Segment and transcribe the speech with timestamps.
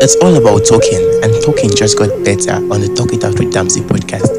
[0.00, 3.52] It's all about talking, and talking just got better on the Talk It Out with
[3.52, 4.30] Damsey podcast.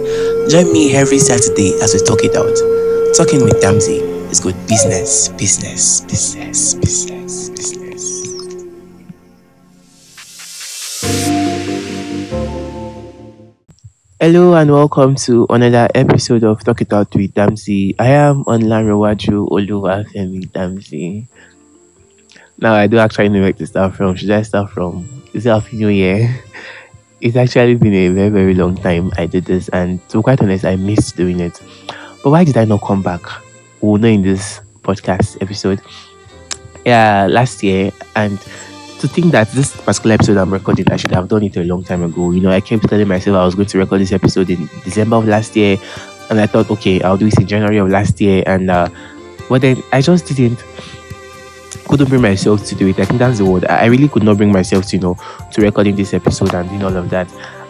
[0.50, 2.56] Join me every Saturday as we talk it out.
[3.16, 4.00] Talking with Damsey
[4.32, 8.00] is good business, business, business, business, business.
[14.20, 17.96] Hello and welcome to another episode of Talk It Out with Damsey.
[18.00, 21.28] I am Olanrewaju Oluwafemi Damsey.
[22.62, 24.16] Now I do actually know where to start from.
[24.16, 25.08] Should I start from?
[25.32, 26.44] Is it Happy New Year?
[27.22, 30.40] It's actually been a very very long time I did this, and to be quite
[30.40, 31.62] honest, I missed doing it.
[32.24, 33.20] But why did I not come back?
[33.82, 35.82] We'll know in this podcast episode.
[36.86, 38.40] Yeah, last year, and
[39.00, 41.84] to think that this particular episode I'm recording, I should have done it a long
[41.84, 42.32] time ago.
[42.32, 45.18] You know, I kept telling myself I was going to record this episode in December
[45.18, 45.78] of last year,
[46.30, 48.88] and I thought, okay, I'll do it in January of last year, and uh,
[49.50, 50.64] but then I just didn't
[51.90, 53.00] couldn't bring myself to do it.
[53.00, 53.66] I think that's the word.
[53.66, 55.18] I really could not bring myself to you know
[55.52, 57.28] to recording this episode and doing all of that.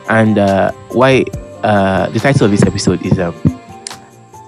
[0.09, 1.23] And uh, why
[1.63, 3.33] uh, the title of this episode is um,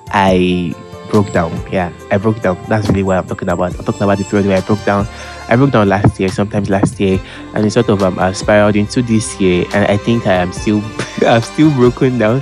[0.10, 0.76] I
[1.10, 1.52] broke down.
[1.72, 2.62] Yeah, I broke down.
[2.68, 3.78] That's really what I'm talking about.
[3.78, 5.08] I'm talking about the period where I broke down.
[5.48, 7.20] I broke down last year, sometimes last year,
[7.56, 9.66] and it sort of um, uh, spiraled into this year.
[9.74, 10.82] And I think I am still,
[11.26, 12.42] I'm still broken down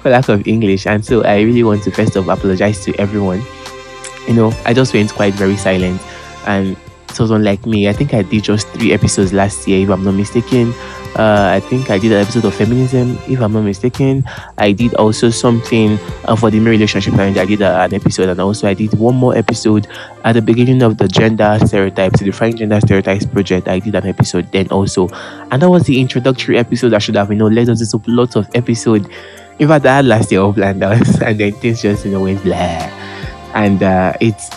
[0.00, 0.86] for lack of English.
[0.86, 3.42] And so I really want to first of all apologize to everyone.
[4.26, 6.00] You know, I just went quite very silent
[6.46, 6.76] and
[7.14, 7.88] someone like me.
[7.88, 10.72] I think I did just three episodes last year, if I'm not mistaken.
[11.16, 14.24] Uh, I think I did an episode of feminism, if I'm not mistaken.
[14.58, 18.28] I did also something uh, for the marriage relationship, and I did a, an episode,
[18.28, 19.88] and also I did one more episode
[20.24, 23.66] at the beginning of the gender stereotypes, the Define Gender Stereotypes project.
[23.66, 25.08] I did an episode then also,
[25.50, 26.94] and that was the introductory episode.
[26.94, 29.08] I should have, you know, led us into lots of episode.
[29.58, 32.42] In fact, I had last year all planned and then things just, you know, went
[32.42, 32.56] blah.
[33.52, 34.48] And uh, it's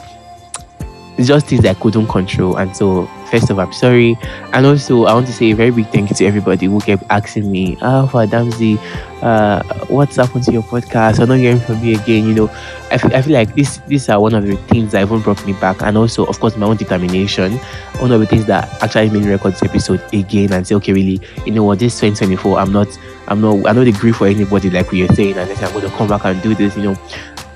[1.19, 2.57] just things I couldn't control.
[2.57, 4.17] And so, first of all, I'm sorry.
[4.51, 7.03] And also, I want to say a very big thank you to everybody who kept
[7.09, 8.79] asking me, Ah, for Damsey,
[9.21, 11.19] uh, what's happened to your podcast?
[11.19, 12.27] I'm not hearing from you again.
[12.27, 12.49] You know,
[12.91, 15.81] I feel, like this these are one of the things that even brought me back.
[15.81, 17.53] And also, of course, my own determination.
[17.99, 20.93] One of the things that actually made me record this episode again and say, okay,
[20.93, 22.87] really, you know what, this 2024, I'm not,
[23.27, 25.89] I'm not, I'm not agree for anybody like we are saying, and I I'm going
[25.89, 26.97] to come back and do this, you know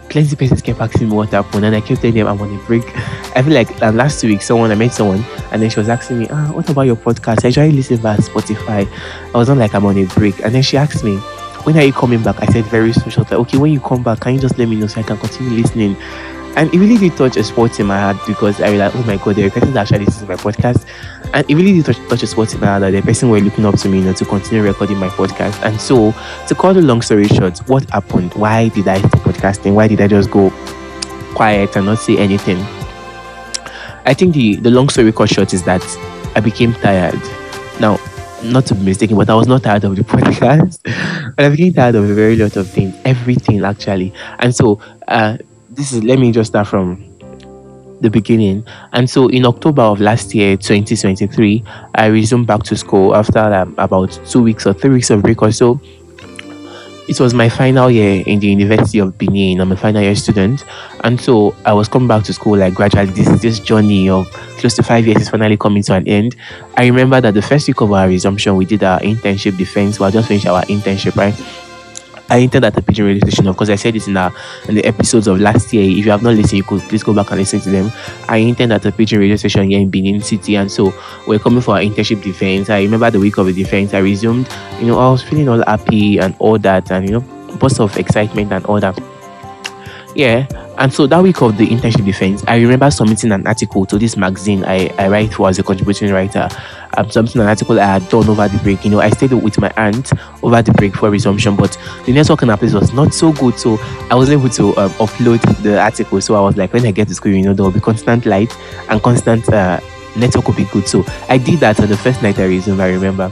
[0.10, 2.54] plenty of persons kept asking me what happened, and I kept telling them I'm on
[2.54, 2.84] a break.
[3.38, 6.18] I feel like um, last week, someone I met someone, and then she was asking
[6.18, 7.46] me, ah, what about your podcast?
[7.46, 8.88] I usually listen via Spotify.
[9.32, 11.18] I was not like I'm on a break, and then she asked me,
[11.64, 12.42] when are you coming back?
[12.42, 13.22] I said very social.
[13.24, 15.18] Like, okay, when you come back, can you just let me know so I can
[15.18, 15.96] continue listening?
[16.56, 19.18] And it really did touch a spot in my heart because I realized, oh my
[19.18, 20.88] god, there are persons that actually listen to my podcast.
[21.36, 23.40] And it really did touch, touch a spot in my heart that the person were
[23.40, 25.62] looking up to me, you know, to continue recording my podcast.
[25.62, 26.16] And so,
[26.48, 28.34] to cut the long story short, what happened?
[28.34, 29.76] Why did I stop podcasting?
[29.76, 30.50] Why did I just go
[31.36, 32.66] quiet and not say anything?
[34.08, 35.84] I think the, the long story cut short is that
[36.34, 37.22] I became tired.
[37.82, 38.00] Now,
[38.42, 40.82] not to be mistaken, but I was not tired of the podcast.
[41.36, 44.14] but I became tired of a very lot of things, everything actually.
[44.40, 44.80] And so,
[45.10, 45.38] uh,
[45.70, 47.04] this is let me just start from
[48.00, 48.66] the beginning.
[48.94, 51.64] And so in October of last year, 2023,
[51.96, 55.42] I resumed back to school after um, about two weeks or three weeks of break
[55.42, 55.82] or so.
[57.08, 59.62] It was my final year in the University of Benin.
[59.62, 60.66] I'm a final year student.
[61.04, 63.12] And so I was coming back to school like gradually.
[63.12, 64.30] This this journey of
[64.60, 66.36] close to five years is finally coming to an end.
[66.76, 70.00] I remember that the first week of our resumption, we did our internship defense.
[70.00, 71.36] We had just finished our internship, right?
[72.30, 73.48] I entered at the pidgin radio station.
[73.48, 75.84] Of course, I said this in, in the episodes of last year.
[75.84, 77.92] If you have not listened, you could please go back and listen to them.
[78.28, 80.94] I entered at the pidgin radio station here in Benin City, and so
[81.28, 82.70] we're coming for our internship defense.
[82.70, 84.50] I remember the week of the defense, I resumed.
[84.80, 87.96] You know, I was feeling all happy and all that, and you know, burst of
[87.98, 89.00] excitement and all that.
[90.16, 93.98] Yeah, and so that week of the internship defense, I remember submitting an article to
[93.98, 96.48] this magazine I, I write for as a contributing writer.
[96.96, 98.84] Um, submitting an article I had done over the break.
[98.84, 100.12] You know, I stayed with my aunt
[100.44, 103.58] over the break for resumption, but the network in our place was not so good.
[103.60, 103.78] So
[104.10, 106.22] I wasn't able to um, upload the article.
[106.22, 108.26] So I was like, when I get to school, you know, there will be constant
[108.26, 108.56] light
[108.90, 109.80] and constant uh,
[110.16, 110.88] network will be good.
[110.88, 113.32] So I did that on the first night I resumed, I remember.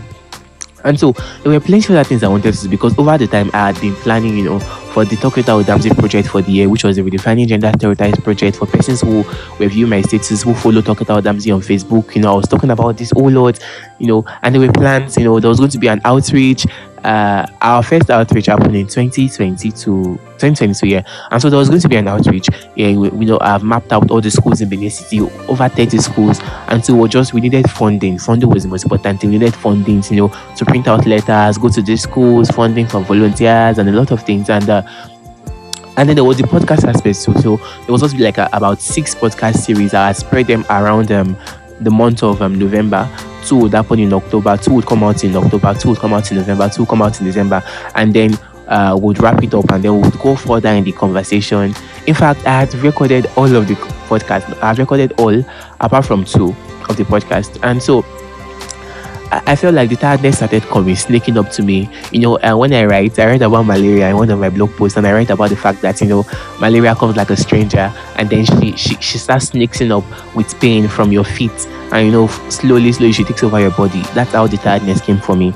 [0.85, 1.11] And so
[1.43, 3.67] there were plenty of other things I wanted to do because over the time I
[3.67, 6.69] had been planning, you know, for the Talk It Out Damsey project for the year,
[6.69, 9.23] which was a redefining gender stereotypes project for persons who
[9.59, 12.15] review my status, who follow Talk It Out Damsey on Facebook.
[12.15, 13.59] You know, I was talking about this, oh Lord,
[13.99, 16.65] you know, and there were plans, you know, there was going to be an outreach.
[17.05, 21.03] Uh, our first outreach happened in 2020 to 2022, yeah.
[21.29, 22.47] And so there was going to be an outreach.
[22.75, 25.99] Yeah, we, we know I've mapped out all the schools in Benin City, over 30
[25.99, 26.39] schools.
[26.67, 28.17] And so we just we needed funding.
[28.17, 29.29] Funding was the most important thing.
[29.29, 33.01] We needed funding, you know, to print out letters, go to the schools, funding for
[33.01, 34.49] volunteers, and a lot of things.
[34.49, 34.81] And uh,
[35.97, 37.39] and then there was the podcast aspect too.
[37.39, 39.93] So there was also like a, about six podcast series.
[39.93, 41.37] I spread them around um,
[41.81, 43.07] the month of um, November
[43.45, 46.29] two would happen in October, two would come out in October, two would come out
[46.31, 47.63] in November, two would come out in December,
[47.95, 48.37] and then
[48.67, 51.73] uh, would wrap it up and then we would go further in the conversation.
[52.07, 53.75] In fact, I had recorded all of the
[54.07, 54.61] podcast.
[54.61, 55.43] I've recorded all
[55.79, 56.55] apart from two
[56.89, 58.03] of the podcast, and so
[59.31, 61.89] I felt like the tiredness started coming, sneaking up to me.
[62.11, 64.71] You know, and when I write, I write about malaria in one of my blog
[64.71, 66.25] posts, and I write about the fact that you know
[66.59, 70.03] malaria comes like a stranger, and then she she, she starts sneaking up
[70.35, 71.51] with pain from your feet,
[71.91, 74.01] and you know slowly, slowly she takes over your body.
[74.13, 75.53] That's how the tiredness came for me,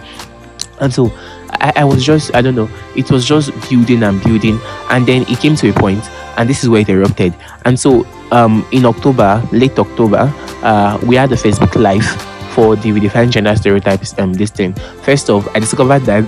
[0.81, 1.11] and so
[1.51, 5.23] I, I was just I don't know, it was just building and building, and then
[5.23, 6.03] it came to a point,
[6.37, 7.35] and this is where it erupted.
[7.65, 10.33] And so um in October, late October,
[10.63, 12.05] uh, we had a Facebook Live
[12.53, 14.73] for the redefined gender stereotypes um this thing.
[15.03, 16.23] First off, I discovered that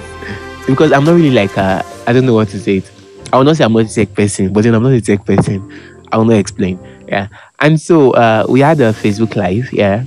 [0.68, 1.83] because I'm not really like I
[2.13, 2.91] don't know what to say it.
[3.33, 5.25] I will not say I'm not a tech person, but then I'm not a tech
[5.25, 5.71] person.
[6.12, 6.79] I will not explain.
[7.07, 7.27] Yeah.
[7.59, 10.03] And so uh, we had a Facebook live, yeah.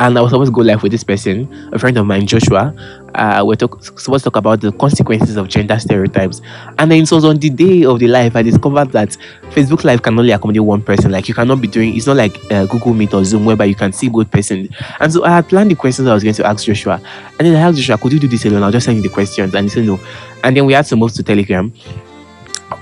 [0.00, 2.74] And I was supposed to go live with this person, a friend of mine, Joshua.
[3.16, 6.42] Uh, we're talk- supposed to talk about the consequences of gender stereotypes.
[6.78, 9.16] And then it was on the day of the live, I discovered that
[9.50, 11.10] Facebook Live can only accommodate one person.
[11.10, 13.74] Like you cannot be doing, it's not like uh, Google Meet or Zoom whereby you
[13.74, 14.68] can see both persons.
[15.00, 17.00] And so I had planned the questions I was going to ask Joshua.
[17.38, 18.62] And then I asked Joshua, could you do this alone?
[18.62, 19.54] I'll just send you the questions.
[19.54, 19.98] And he said no.
[20.44, 21.72] And then we had to move to Telegram.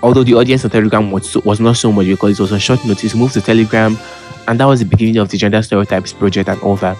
[0.03, 2.85] Although the audience on Telegram was, was not so much because it was a short
[2.85, 3.97] notice, moved to Telegram.
[4.49, 6.99] And that was the beginning of the Gender Stereotypes project and all that.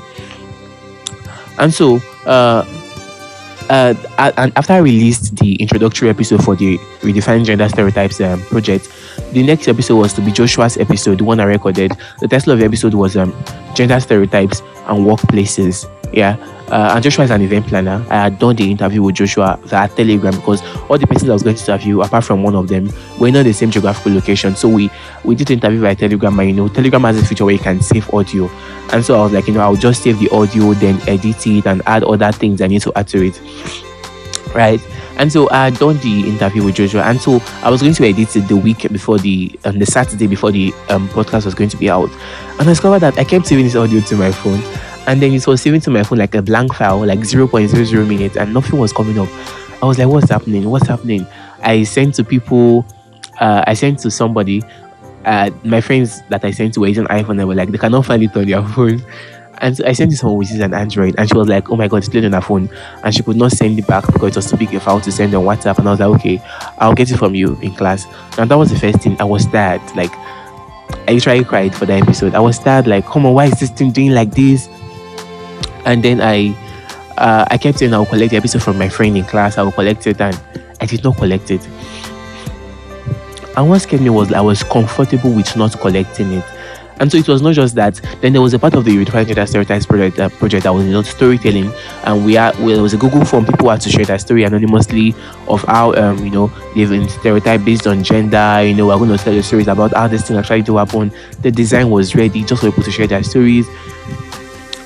[1.59, 1.97] And so,
[2.27, 2.65] uh,
[3.71, 3.95] uh,
[4.39, 8.89] and after I released the introductory episode for the Redefining Gender Stereotypes um, project,
[9.33, 11.93] the next episode was to be Joshua's episode, the one I recorded.
[12.21, 13.35] The title of the episode was um,
[13.75, 15.91] Gender Stereotypes and Workplaces.
[16.13, 16.37] Yeah.
[16.69, 18.05] Uh, and Joshua is an event planner.
[18.09, 21.43] I had done the interview with Joshua via Telegram because all the persons I was
[21.43, 22.89] going to interview, apart from one of them,
[23.21, 24.57] were not the same geographical location.
[24.57, 24.91] So we
[25.25, 26.39] we did the interview via Telegram.
[26.39, 28.49] And you know, Telegram has a feature where you can save audio.
[28.93, 31.67] And so I was like, you know, I'll just save the audio, then edit it,
[31.67, 33.41] and add other things I need to add to it.
[34.55, 34.81] Right.
[35.17, 38.05] And so I had done the interview with Joshua, and so I was going to
[38.05, 41.71] edit it the week before the um, the Saturday before the um, podcast was going
[41.71, 42.11] to be out,
[42.59, 44.61] and I discovered that I kept saving this audio to my phone,
[45.07, 48.37] and then it was saving to my phone like a blank file, like 0.00 minutes,
[48.37, 49.29] and nothing was coming up.
[49.83, 50.69] I was like, what's happening?
[50.71, 51.27] What's happening?
[51.63, 52.87] I sent to people,
[53.41, 54.63] uh, I sent to somebody,
[55.25, 58.07] uh, my friends that I sent to were using iPhone, they were like, they cannot
[58.07, 59.03] find it on their phone.
[59.59, 61.77] And so I sent this one which is an Android, and she was like, "Oh
[61.77, 62.69] my god, it's playing on her phone,"
[63.03, 65.13] and she could not send it back because it was too big a file to
[65.13, 65.79] send on WhatsApp.
[65.79, 66.43] And I was like, "Okay,
[66.79, 68.05] I'll get it from you in class."
[68.37, 69.17] And that was the first thing.
[69.21, 70.13] I was tired, like
[71.07, 72.35] I literally cried for the episode.
[72.35, 74.69] I was tired, like, "Come on, why is this thing doing like this?"
[75.87, 76.55] And then I,
[77.19, 79.59] uh, I kept saying I will collect the episode from my friend in class.
[79.59, 80.39] I will collect it, and
[80.81, 81.67] I did not collect it.
[83.57, 86.45] And what scared me was I was comfortable with not collecting it.
[87.01, 88.01] And so it was not just that.
[88.21, 90.85] Then there was a part of the Redefining Gender Stereotypes project, uh, project that was
[90.87, 91.73] know, storytelling,
[92.05, 93.47] and we are well, there was a Google form.
[93.47, 95.15] People had to share their story anonymously
[95.49, 98.63] of how um you know they've been stereotyped based on gender.
[98.65, 101.13] You know, we're going to tell the stories about how this thing actually do happen.
[101.43, 103.67] The design was ready just for people to share their stories.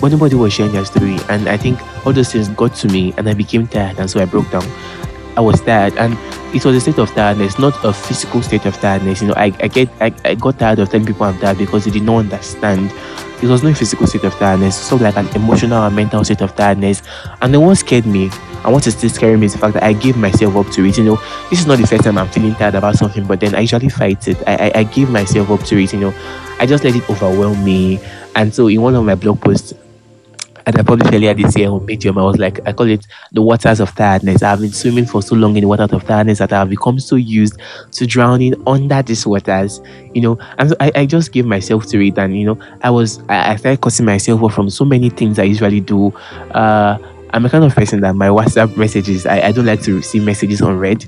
[0.01, 3.13] But nobody was sharing their story, and I think all those things got to me,
[3.17, 4.65] and I became tired, and so I broke down.
[5.37, 6.17] I was tired, and
[6.55, 9.21] it was a state of tiredness, not a physical state of tiredness.
[9.23, 11.85] You know, I, I get I, I got tired of telling people I'm tired because
[11.85, 12.93] they did not understand.
[13.43, 16.41] It was not a physical state of tiredness, so like an emotional and mental state
[16.41, 17.03] of tiredness.
[17.41, 18.31] And the what scared me,
[18.65, 20.85] and what is still scaring me is the fact that I gave myself up to
[20.85, 20.99] it.
[20.99, 21.17] You know,
[21.51, 23.89] this is not the first time I'm feeling tired about something, but then I usually
[23.89, 24.39] fight it.
[24.47, 25.93] I I, I give myself up to it.
[25.93, 26.15] You know,
[26.59, 28.01] I just let it overwhelm me.
[28.35, 29.73] And so in one of my blog posts,
[30.69, 32.19] and I published earlier this year on Medium.
[32.19, 34.43] I was like, I call it the waters of tiredness.
[34.43, 37.17] I've been swimming for so long in the waters of tiredness that I've become so
[37.17, 37.59] used
[37.93, 39.81] to drowning under these waters,
[40.13, 40.39] you know.
[40.59, 43.53] And so I, I just gave myself to it, and you know, I was I,
[43.53, 46.11] I started cutting myself off from so many things I usually do.
[46.51, 46.99] Uh,
[47.31, 50.23] I'm a kind of person that my WhatsApp messages, I, I don't like to receive
[50.23, 51.07] messages on read.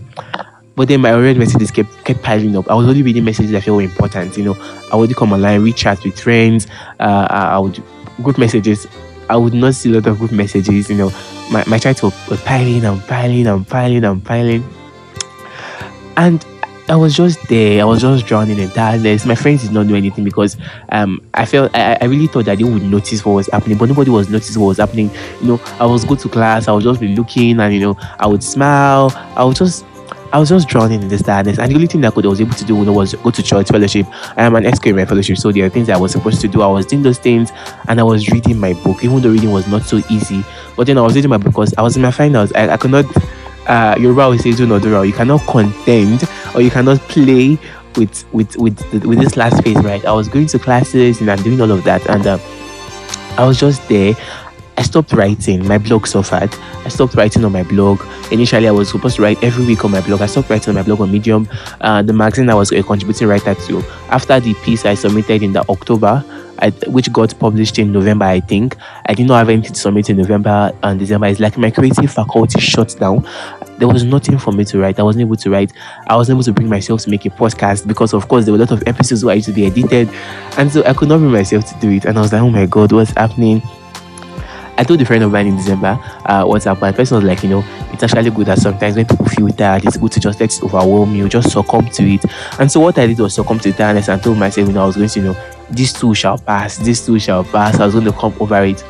[0.75, 2.71] But then my unread messages kept kept piling up.
[2.71, 4.39] I was only reading messages I felt were important.
[4.39, 6.67] You know, I would come online, reach out with friends.
[6.99, 7.83] Uh, I would
[8.23, 8.87] group messages.
[9.31, 10.91] I would not see a lot of group messages.
[10.91, 11.11] You know,
[11.51, 12.11] my my chats were,
[12.45, 14.65] piling and piling and piling and piling,
[16.17, 16.45] and
[16.89, 17.81] I was just there.
[17.81, 19.25] I was just drowning in tiredness.
[19.25, 20.57] My friends did not do anything because
[20.89, 23.89] um I felt I, I really thought that they would notice what was happening, but
[23.89, 25.09] nobody was noticing what was happening.
[25.41, 27.97] You know, I was go to class, I would just be looking and you know,
[28.19, 29.85] I would smile, I would just
[30.33, 32.29] I was just drowning in this tiredness, and the only thing that I could I
[32.29, 34.07] was able to do was go to church fellowship.
[34.37, 36.63] I am an in fellowship, so there are things I was supposed to do.
[36.63, 37.51] I was doing those things,
[37.89, 40.45] and I was reading my book, even though reading was not so easy.
[40.77, 42.53] But then I was reading my book because I was in my finals.
[42.53, 43.05] I, I could not.
[43.67, 46.23] Uh, Yoruba will say, "Do not do You cannot contend,
[46.55, 47.59] or you cannot play
[47.97, 50.05] with with with with this last phase, right?
[50.05, 52.39] I was going to classes and I'm doing all of that, and uh,
[53.37, 54.15] I was just there.
[54.81, 55.69] I stopped writing.
[55.69, 56.55] My blog suffered.
[56.87, 58.01] I stopped writing on my blog.
[58.33, 60.23] Initially, I was supposed to write every week on my blog.
[60.23, 61.47] I stopped writing on my blog on Medium,
[61.83, 63.83] uh, the magazine I was a contributing writer to.
[64.09, 66.25] After the piece I submitted in the October,
[66.61, 68.75] I, which got published in November, I think.
[69.05, 71.27] I did not have anything to submit in November and December.
[71.27, 73.29] It's like my creative faculty shut down.
[73.77, 74.99] There was nothing for me to write.
[74.99, 75.75] I wasn't able to write.
[76.07, 78.59] I wasn't able to bring myself to make a podcast because, of course, there were
[78.59, 80.09] a lot of episodes where I used to be edited.
[80.57, 82.07] And so I could not bring myself to do it.
[82.07, 83.61] And I was like, oh my God, what's happening?
[84.81, 86.81] I told a friend of mine in December uh, what's up.
[86.81, 89.85] My person was like, you know, it's actually good that sometimes when people feel tired,
[89.85, 92.25] it's good to just let it overwhelm you, just succumb to it.
[92.59, 94.87] And so what I did was succumb to tiredness and told myself, you know, I
[94.87, 97.79] was going to, you know, this too shall pass, this too shall pass.
[97.79, 98.83] I was going to come over it.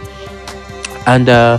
[1.09, 1.59] And uh,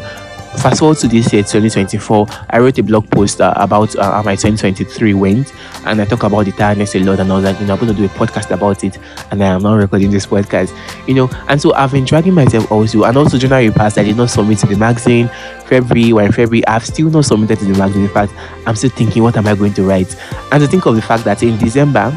[0.58, 4.22] fast forward to this year 2024 i wrote a blog post uh, about uh, how
[4.22, 5.54] my 2023 went
[5.86, 7.80] and i talk about the tiredness a lot and i was like you know i'm
[7.80, 8.98] going to do a podcast about it
[9.32, 10.78] and i am not recording this podcast
[11.08, 14.18] you know and so i've been dragging myself also and also january passed i did
[14.18, 15.30] not submit to the magazine
[15.66, 18.34] february when february i've still not submitted to the magazine in fact
[18.68, 20.16] i'm still thinking what am i going to write?
[20.52, 22.12] And to think of the fact that in december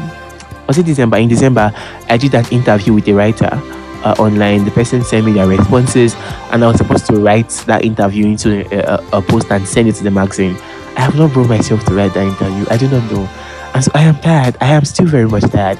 [0.67, 1.17] was it december?
[1.17, 1.73] In december
[2.09, 3.74] i did an interview with a writer
[4.05, 4.63] uh, online.
[4.63, 6.15] The person sent me their responses,
[6.51, 9.89] and I was supposed to write that interview into a, a, a, post and send
[9.89, 10.55] it to the magazine.
[10.95, 12.65] I have not brought myself to write that interview.
[12.69, 13.27] I do not know.
[13.73, 14.55] And so I am tired.
[14.61, 15.77] I am still very much tired.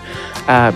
[0.48, 0.76] Um,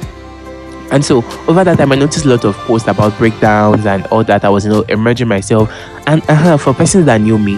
[0.92, 4.24] and so over that time, I noticed a lot of posts about breakdowns and all
[4.24, 4.46] that.
[4.46, 5.70] I was, you know, emerging myself.
[6.08, 7.58] And uh, for persons that knew me,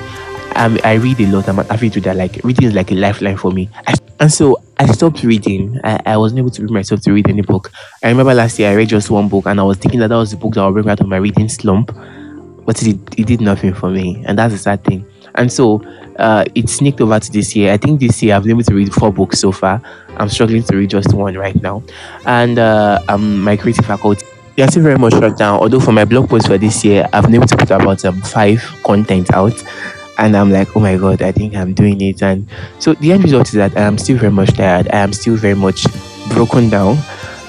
[0.55, 1.47] um, I read a lot.
[1.47, 2.13] I'm an avid reader.
[2.13, 3.69] Like reading is like a lifeline for me.
[3.87, 5.79] I, and so I stopped reading.
[5.83, 7.71] I, I wasn't able to bring myself to read any book.
[8.03, 10.15] I remember last year I read just one book, and I was thinking that that
[10.15, 11.91] was the book that would bring me out of my reading slump.
[12.63, 15.05] But it, it did nothing for me, and that's a sad thing.
[15.33, 15.83] And so
[16.17, 17.73] uh, it sneaked over to this year.
[17.73, 19.81] I think this year I've been able to read four books so far.
[20.17, 21.81] I'm struggling to read just one right now,
[22.27, 24.25] and uh, um, my creative faculty
[24.55, 25.59] they are still very much shut down.
[25.59, 28.21] Although for my blog post for this year, I've been able to put about um,
[28.21, 29.63] five content out
[30.17, 32.21] and I'm like, oh my god, I think I'm doing it.
[32.21, 32.47] And
[32.79, 34.87] so the end result is that I am still very much tired.
[34.91, 35.85] I am still very much
[36.29, 36.97] broken down,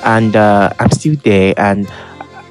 [0.05, 1.55] and uh, I'm still there.
[1.57, 1.89] And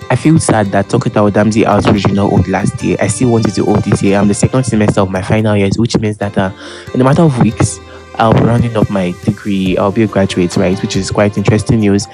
[0.10, 2.98] I feel sad that Tokita Damsey outreach did not hold last year.
[3.00, 4.18] I still wanted to hold this year.
[4.18, 6.52] I'm the second semester of my final years, which means that uh,
[6.94, 7.80] in a matter of weeks,
[8.16, 9.78] I'll be rounding up my degree.
[9.78, 10.80] I'll be a graduate, right?
[10.82, 12.08] Which is quite interesting news.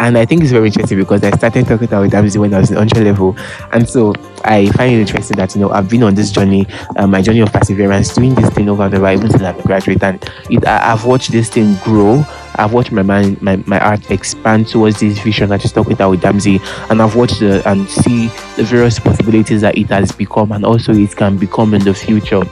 [0.00, 2.70] And I think it's very interesting because I started talking about Damsey when I was
[2.70, 3.36] in entry level.
[3.70, 4.14] And so
[4.44, 6.66] I find it interesting that, you know, I've been on this journey,
[6.96, 9.62] uh, my journey of perseverance, doing this thing over and over, even till I'm a
[9.62, 10.02] graduate.
[10.02, 10.16] And
[10.48, 12.24] it, I, I've watched this thing grow.
[12.54, 15.52] I've watched my mind, my, my art expand towards this vision.
[15.52, 19.60] I just talked about with Damsey, and I've watched the, and see the various possibilities
[19.60, 22.42] that it has become, and also it can become in the future.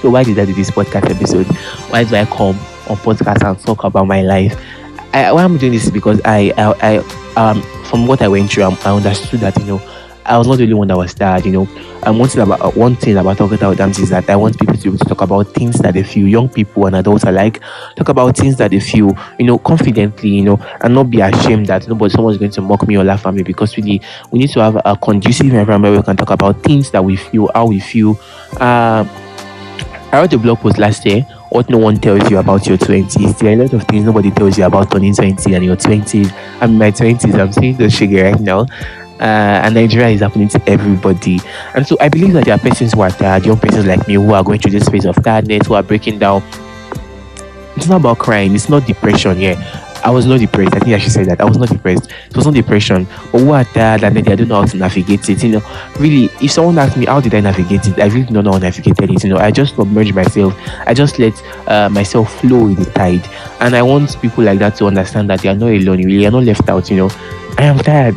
[0.00, 1.46] So why did I do this podcast episode?
[1.90, 4.58] Why do I come on podcast and talk about my life?
[5.12, 6.96] I, why I'm doing this is because I, I,
[7.36, 9.82] I um, from what I went through, I, I understood that you know
[10.24, 11.68] I was not the only one that was tired, you know.
[12.04, 14.58] And one thing about uh, one thing about talking about dance is that I want
[14.58, 17.24] people to be able to talk about things that they feel, young people and adults
[17.24, 17.60] alike,
[17.96, 21.66] talk about things that they feel, you know, confidently, you know, and not be ashamed
[21.66, 24.00] that nobody someone's going to mock me or laugh at me because really
[24.30, 27.16] we need to have a conducive environment where we can talk about things that we
[27.16, 28.18] feel, how we feel.
[28.60, 29.04] Uh,
[30.12, 33.38] I wrote a blog post last year what no one tells you about your 20s.
[33.38, 36.32] There are a lot of things nobody tells you about turning 20 and your 20s.
[36.62, 38.60] I'm in my 20s, I'm seeing the sugar right now.
[39.20, 41.40] Uh, and Nigeria is happening to everybody.
[41.74, 44.14] And so I believe that there are persons who are tired, young persons like me
[44.14, 46.42] who are going through this phase of tiredness, who are breaking down.
[47.76, 49.91] It's not about crying, it's not depression, yeah.
[50.04, 50.74] I was not depressed.
[50.74, 51.40] I think I should say that.
[51.40, 52.10] I was not depressed.
[52.28, 53.06] It was not depression.
[53.30, 55.42] But are tired and then they don't know how to navigate it.
[55.42, 55.62] You know,
[55.98, 58.56] really, if someone asked me how did I navigate it, I really don't know how
[58.56, 59.22] I navigated it.
[59.22, 60.54] You know, I just submerged myself.
[60.86, 63.26] I just let uh, myself flow with the tide.
[63.60, 65.98] And I want people like that to understand that they are not alone.
[65.98, 66.90] Really, are not left out.
[66.90, 67.10] You know,
[67.58, 68.16] I am tired.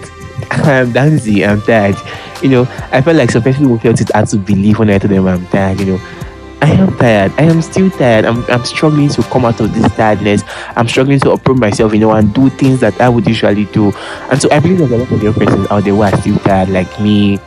[0.51, 1.43] I'm dancing.
[1.45, 1.95] I'm tired.
[2.41, 2.61] You know,
[2.91, 5.45] I felt like some people felt it had to believe when I told them I'm
[5.47, 5.79] tired.
[5.79, 6.24] You know,
[6.65, 7.31] I am tired.
[7.37, 8.25] I am still tired.
[8.25, 10.41] I'm, I'm struggling to come out of this tiredness.
[10.75, 13.91] I'm struggling to approve myself, you know, and do things that I would usually do.
[14.31, 16.39] And so I believe there's a lot of young persons out there who are still
[16.39, 17.37] tired, like me.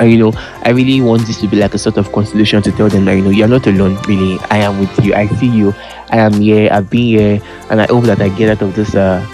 [0.00, 2.72] And you know, I really want this to be like a sort of consolation to
[2.72, 4.02] tell them that you know you're not alone.
[4.08, 5.14] Really, I am with you.
[5.14, 5.72] I see you.
[6.10, 6.68] I am here.
[6.72, 9.24] I've been here, and I hope that I get out of this uh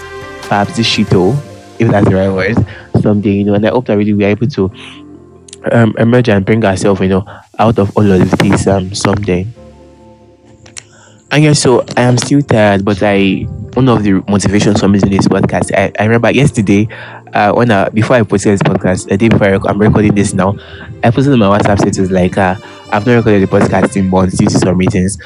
[0.43, 1.35] perhaps this shito,
[1.79, 2.55] if that's the right word,
[3.01, 3.31] someday.
[3.31, 4.71] You know, and I hope that really we're able to
[5.71, 7.25] um, emerge and bring ourselves, you know,
[7.59, 9.47] out of all of this um someday.
[11.31, 14.99] And yeah, so I am still tired, but I one of the motivations for me
[14.99, 15.71] doing this podcast.
[15.73, 16.89] I, I remember yesterday,
[17.33, 20.33] uh, when I, before I posted this podcast, the day before I, am recording this
[20.33, 20.57] now,
[21.03, 22.55] I posted on my WhatsApp status like, uh,
[22.91, 25.17] I've not recorded the podcast in months due to some reasons.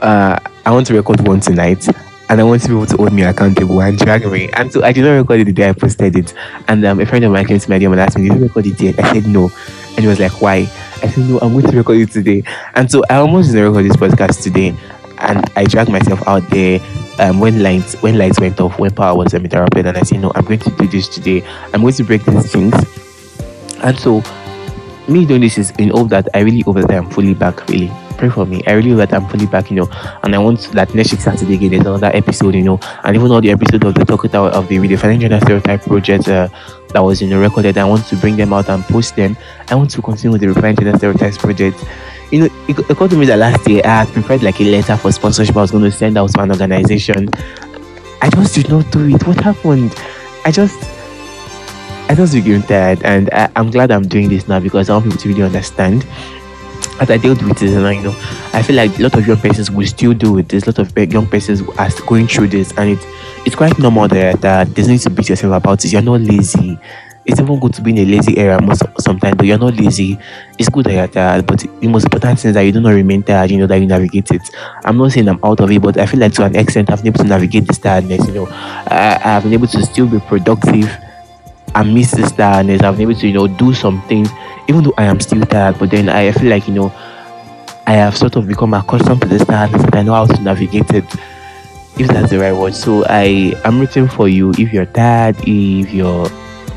[0.00, 1.86] Uh, I want to record one tonight,
[2.30, 4.50] and I want people to hold me accountable and drag me.
[4.52, 6.34] And so I did not record it the day I posted it.
[6.68, 8.44] And um, a friend of mine came to my DM and asked me, Did you
[8.44, 8.98] record it yet?
[8.98, 9.50] I said no.
[9.90, 10.68] And he was like, Why?
[11.02, 12.42] I said, No, I'm going to record it today.
[12.74, 14.76] And so I almost didn't record this podcast today.
[15.18, 16.80] And I dragged myself out there
[17.18, 20.30] um, when lights when lights went off, when power was interrupted, and I said, No,
[20.34, 21.44] I'm going to do this today.
[21.72, 22.74] I'm going to break these things.
[23.82, 24.22] And so
[25.08, 27.90] me doing this is in hope that I really over that I'm fully back, really
[28.18, 28.62] pray for me.
[28.66, 29.88] I really that I'm fully back, you know.
[30.22, 33.30] And I want that next week Saturday again, there's another episode, you know, and even
[33.30, 36.48] all the episodes of the Talk It Out of the Redefining Gender Stereotype project uh,
[36.88, 37.78] that was you know recorded.
[37.78, 39.36] I want to bring them out and post them.
[39.68, 41.82] I want to continue with the Redefining Gender Stereotypes project.
[42.30, 44.64] You know, it, it occurred to me that last year I had prepared like a
[44.64, 47.28] letter for sponsorship I was going to send out to an organization.
[48.20, 49.26] I just did not do it.
[49.26, 49.94] What happened?
[50.44, 50.78] I just
[52.10, 55.04] I just became tired, and I, am glad I'm doing this now because I want
[55.04, 56.06] people to really understand
[57.00, 58.14] as I dealt with it, and I you know,
[58.52, 60.64] I feel like a lot of young persons will still do with this.
[60.64, 63.04] A lot of young persons are going through this, and it's
[63.46, 65.92] it's quite normal that that there's no need to beat yourself about it.
[65.92, 66.78] You're not lazy.
[67.24, 70.18] It's even good to be in a lazy era most sometimes, but you're not lazy.
[70.58, 72.94] It's good that you're tired, but the most important thing is that you do not
[72.94, 73.50] remain tired.
[73.50, 74.50] You know that you navigate it.
[74.84, 77.02] I'm not saying I'm out of it, but I feel like to an extent I've
[77.02, 78.26] been able to navigate this tiredness.
[78.26, 80.90] You know, I, I've been able to still be productive
[81.78, 82.82] amidst this tiredness.
[82.82, 84.28] I've been able to you know do some things
[84.68, 86.92] even though I am still tired, but then I feel like you know
[87.86, 90.90] I have sort of become accustomed to this tiredness and I know how to navigate
[90.90, 91.04] it,
[91.98, 92.74] if that's the right word.
[92.74, 96.26] So I am rooting for you if you're tired, if you're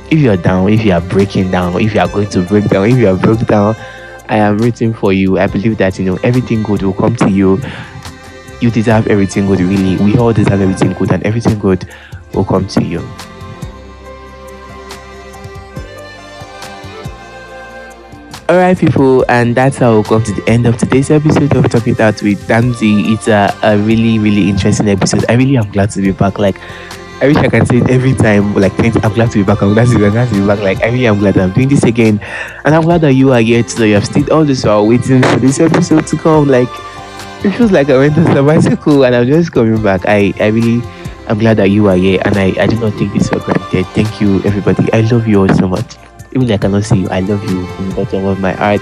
[0.10, 2.90] if you're down, if you are breaking down, if you are going to break down,
[2.90, 3.76] if you are broke down,
[4.30, 5.40] I am rooting for you.
[5.40, 7.60] I believe that you know everything good will come to you.
[8.62, 9.98] You deserve everything good, really.
[9.98, 11.90] We all deserve everything good, and everything good
[12.34, 13.02] will come to you.
[18.52, 21.98] Alright, people, and that's how we come to the end of today's episode of Talking
[22.02, 23.14] Out with Damsey.
[23.14, 25.24] It's a, a really, really interesting episode.
[25.30, 26.38] I really am glad to be back.
[26.38, 26.60] Like,
[27.22, 28.54] I wish I can say it every time.
[28.54, 29.62] Like, I'm glad to be back.
[29.62, 30.60] I'm glad to be glad to be back.
[30.60, 32.20] Like, I really am glad I'm doing this again.
[32.66, 33.88] And I'm glad that you are here today.
[33.88, 36.50] You have stayed all this while waiting for this episode to come.
[36.50, 36.68] Like,
[37.46, 40.02] it feels like I went on sabbatical and I'm just coming back.
[40.10, 40.86] I, I really
[41.30, 43.86] I'm glad that you are here and I, I do not take this for granted.
[43.96, 44.92] Thank you, everybody.
[44.92, 45.96] I love you all so much
[46.34, 48.82] even though I cannot see you, I love you from the bottom of my heart.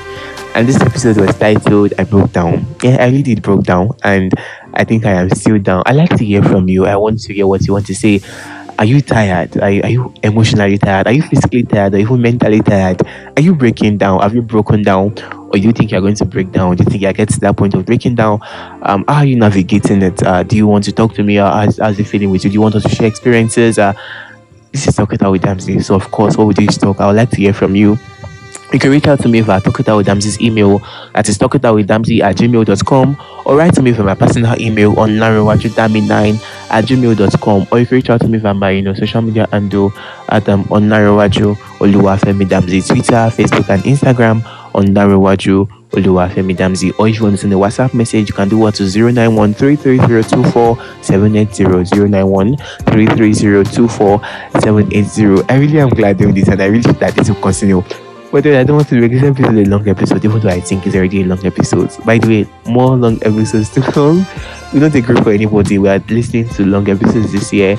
[0.55, 2.65] And this episode was titled I Broke Down.
[2.81, 4.33] Yeah, I really did broke down and
[4.73, 5.83] I think I am still down.
[5.85, 6.85] I like to hear from you.
[6.85, 8.21] I want to hear what you want to say.
[8.79, 9.57] Are you tired?
[9.61, 11.07] Are you, are you emotionally tired?
[11.07, 11.93] Are you physically tired?
[11.95, 13.05] Are you mentally tired?
[13.35, 14.21] Are you breaking down?
[14.21, 15.17] Have you broken down?
[15.49, 16.77] Or do you think you're going to break down?
[16.77, 18.39] Do you think you get to that point of breaking down?
[18.83, 20.23] Um, how are you navigating it?
[20.25, 21.39] Uh, do you want to talk to me?
[21.39, 22.49] Or how's, how's it feeling with you?
[22.49, 23.77] Do you want us to share experiences?
[23.77, 23.93] Uh,
[24.71, 25.83] this is with Damsey.
[25.83, 26.99] So, of course, what we do is talk.
[26.99, 27.97] I would like to hear from you.
[28.71, 30.73] You can reach out to me via Damsey's email.
[30.73, 33.17] With Damsey at gmail.com.
[33.45, 37.67] Or write to me via my personal email on larrowajudami9 at gmail.com.
[37.71, 39.91] Or you can reach out to me via my you know, social media handle
[40.29, 46.93] at um, on Larrowaju Oluwafemi Damsey, Twitter, Facebook, and Instagram on Larrowaju Oluwafemi Damsey.
[46.99, 49.55] Or if you want to send a WhatsApp message, you can do what to 091
[55.49, 57.83] I really am glad doing this and I really hope that this will continue.
[58.31, 60.85] But I don't want to make this episode a long episode, even though I think
[60.85, 61.89] it's already a long episode.
[62.05, 64.23] By the way, more long episodes to come.
[64.71, 65.79] We don't agree for anybody.
[65.79, 67.75] We are listening to long episodes this year.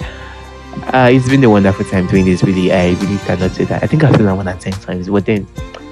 [0.93, 2.73] Uh, it's been a wonderful time doing this, really.
[2.73, 3.85] I really cannot say that.
[3.85, 5.09] I think I've done that one at 10 times.
[5.09, 5.47] But then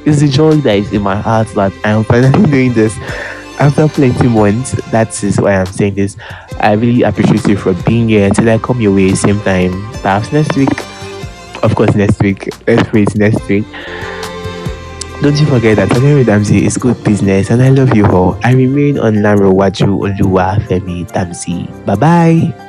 [0.09, 2.97] it's the joy that is in my heart that I am finally doing this
[3.61, 4.73] after plenty months.
[4.91, 6.17] That is why I'm saying this.
[6.61, 9.73] I really appreciate you for being here until I come your way same time.
[10.03, 10.71] Perhaps next week.
[11.63, 12.49] Of course, next week.
[12.67, 13.65] Let's pray next week.
[15.21, 18.39] Don't you forget that with Damsey is good business and I love you all.
[18.45, 21.67] I remain on Naro Waju Oluwa Femi Damsey.
[21.85, 22.68] Bye bye.